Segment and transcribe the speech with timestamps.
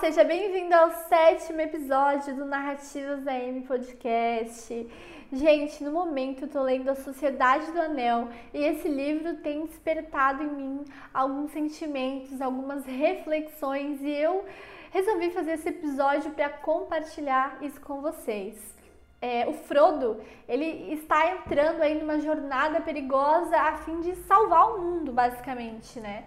[0.00, 4.88] seja bem-vindo ao sétimo episódio do Narrativas da M Podcast.
[5.30, 10.42] Gente, no momento eu tô lendo A Sociedade do Anel e esse livro tem despertado
[10.42, 14.46] em mim alguns sentimentos, algumas reflexões e eu
[14.90, 18.56] resolvi fazer esse episódio para compartilhar isso com vocês.
[19.20, 24.80] É, o Frodo, ele está entrando aí numa jornada perigosa a fim de salvar o
[24.80, 26.24] mundo, basicamente, né?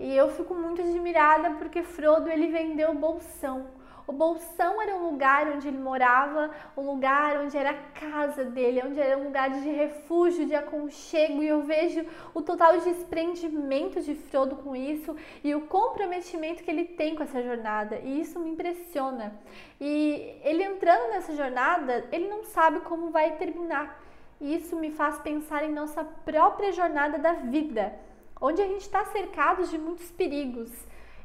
[0.00, 3.66] E eu fico muito admirada porque Frodo ele vendeu o bolsão.
[4.06, 8.82] O bolsão era um lugar onde ele morava, um lugar onde era a casa dele,
[8.82, 14.14] onde era um lugar de refúgio, de aconchego, e eu vejo o total desprendimento de
[14.14, 18.50] Frodo com isso e o comprometimento que ele tem com essa jornada, e isso me
[18.50, 19.38] impressiona.
[19.78, 24.02] E ele entrando nessa jornada, ele não sabe como vai terminar.
[24.40, 27.94] E isso me faz pensar em nossa própria jornada da vida
[28.40, 30.70] onde a gente está cercado de muitos perigos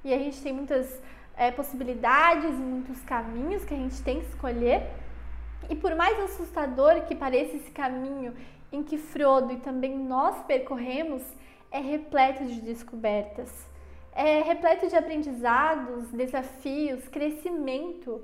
[0.04, 1.02] e a gente tem muitas
[1.38, 4.84] é, possibilidades, muitos caminhos que a gente tem que escolher.
[5.70, 8.36] E por mais assustador que pareça esse caminho
[8.72, 11.24] em que Frodo e também nós percorremos,
[11.72, 13.52] é repleto de descobertas,
[14.14, 18.22] é repleto de aprendizados, desafios, crescimento.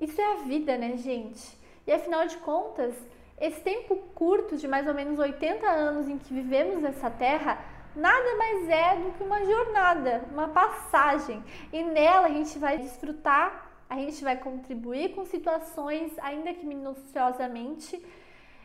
[0.00, 1.56] Isso é a vida, né, gente?
[1.86, 2.94] E afinal de contas,
[3.40, 7.58] esse tempo curto de mais ou menos 80 anos em que vivemos nessa terra
[7.94, 11.42] nada mais é do que uma jornada, uma passagem.
[11.72, 18.04] E nela a gente vai desfrutar, a gente vai contribuir com situações, ainda que minuciosamente.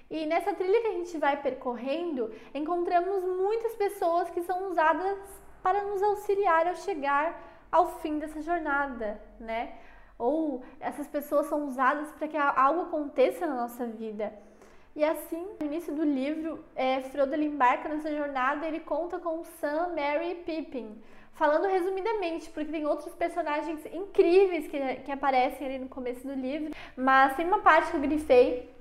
[0.09, 5.17] E nessa trilha que a gente vai percorrendo, encontramos muitas pessoas que são usadas
[5.61, 9.73] para nos auxiliar ao chegar ao fim dessa jornada, né?
[10.17, 14.33] Ou essas pessoas são usadas para que algo aconteça na nossa vida.
[14.97, 19.43] E assim, no início do livro, é, Frodo ele embarca nessa jornada, ele conta com
[19.61, 20.99] Sam, Merry e Pippin.
[21.33, 26.73] Falando resumidamente, porque tem outros personagens incríveis que, que aparecem ali no começo do livro,
[26.95, 28.75] mas tem uma parte que eu grifei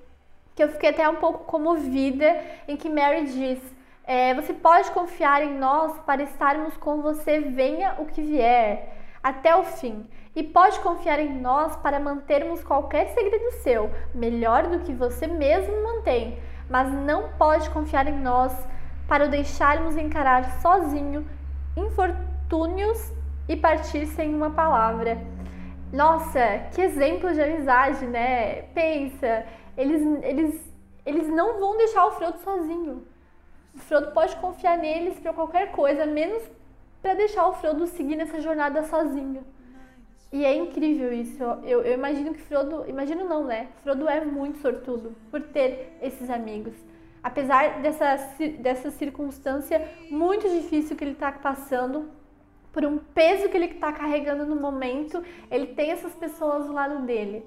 [0.54, 3.60] que eu fiquei até um pouco comovida, em que Mary diz:
[4.04, 8.90] é, Você pode confiar em nós para estarmos com você, venha o que vier,
[9.26, 10.06] até o fim
[10.36, 15.82] e pode confiar em nós para mantermos qualquer segredo seu, melhor do que você mesmo
[15.82, 16.38] mantém,
[16.70, 18.52] mas não pode confiar em nós
[19.08, 21.28] para o deixarmos encarar sozinho
[21.76, 23.12] infortúnios
[23.48, 25.18] e partir sem uma palavra.
[25.92, 28.62] Nossa, que exemplo de amizade, né?
[28.74, 29.44] Pensa,
[29.76, 33.04] eles, eles, eles não vão deixar o Frodo sozinho.
[33.74, 36.42] O Frodo pode confiar neles para qualquer coisa, menos
[37.06, 39.46] para deixar o Frodo seguir nessa jornada sozinho.
[40.32, 41.40] E é incrível isso.
[41.62, 42.84] Eu, eu imagino que Frodo.
[42.88, 43.68] Imagino não, né?
[43.84, 46.74] Frodo é muito sortudo por ter esses amigos.
[47.22, 48.16] Apesar dessa,
[48.58, 52.10] dessa circunstância muito difícil que ele está passando,
[52.72, 57.06] por um peso que ele está carregando no momento, ele tem essas pessoas do lado
[57.06, 57.46] dele.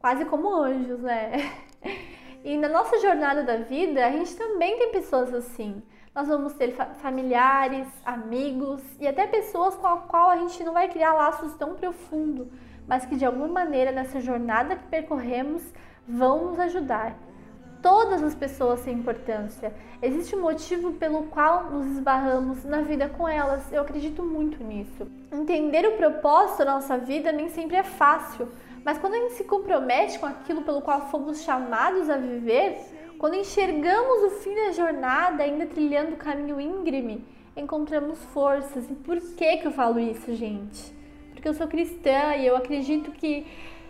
[0.00, 1.52] Quase como anjos, né?
[2.44, 5.82] E na nossa jornada da vida, a gente também tem pessoas assim
[6.16, 10.88] nós vamos ter familiares, amigos e até pessoas com a qual a gente não vai
[10.88, 12.48] criar laços tão profundos,
[12.88, 15.62] mas que de alguma maneira nessa jornada que percorremos
[16.08, 17.14] vão nos ajudar.
[17.82, 19.74] Todas as pessoas têm importância.
[20.00, 23.70] Existe um motivo pelo qual nos esbarramos na vida com elas.
[23.70, 25.06] Eu acredito muito nisso.
[25.30, 28.48] Entender o propósito da nossa vida nem sempre é fácil,
[28.82, 32.80] mas quando a gente se compromete com aquilo pelo qual fomos chamados a viver,
[33.18, 37.24] quando enxergamos o fim da jornada, ainda trilhando o caminho íngreme,
[37.56, 38.90] encontramos forças.
[38.90, 40.94] E por que que eu falo isso, gente?
[41.32, 43.46] Porque eu sou cristã e eu acredito que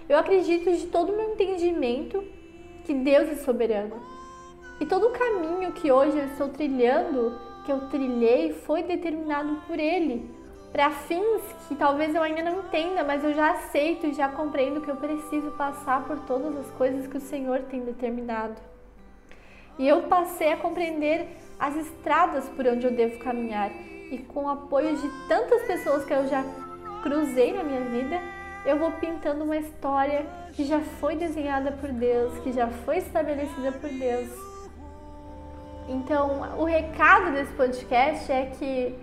[0.08, 2.22] eu acredito de todo o meu entendimento
[2.84, 4.00] que Deus é soberano.
[4.80, 9.78] E todo o caminho que hoje eu estou trilhando, que eu trilhei, foi determinado por
[9.78, 10.30] Ele.
[10.70, 14.80] Para fins que talvez eu ainda não entenda, mas eu já aceito e já compreendo
[14.80, 18.75] que eu preciso passar por todas as coisas que o Senhor tem determinado.
[19.78, 21.28] E eu passei a compreender
[21.58, 23.70] as estradas por onde eu devo caminhar.
[24.10, 26.44] E com o apoio de tantas pessoas que eu já
[27.02, 28.20] cruzei na minha vida,
[28.64, 33.72] eu vou pintando uma história que já foi desenhada por Deus, que já foi estabelecida
[33.72, 34.28] por Deus.
[35.88, 38.98] Então, o recado desse podcast é que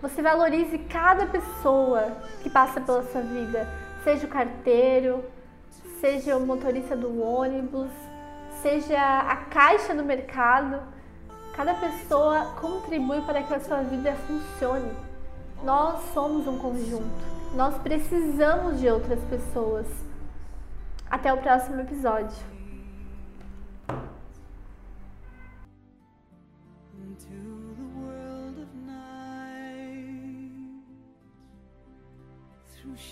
[0.00, 3.68] você valorize cada pessoa que passa pela sua vida,
[4.02, 5.22] seja o carteiro,
[6.00, 7.90] seja o motorista do ônibus,
[8.62, 10.80] seja a caixa no mercado,
[11.54, 14.92] cada pessoa contribui para que a sua vida funcione.
[15.62, 17.32] Nós somos um conjunto.
[17.54, 19.86] Nós precisamos de outras pessoas.
[21.10, 22.52] Até o próximo episódio.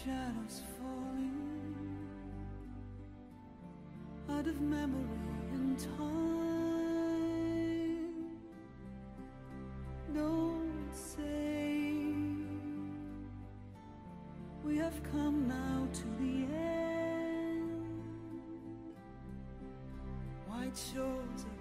[0.04, 1.29] shadows falling
[20.72, 21.00] 秋
[21.36, 21.59] 天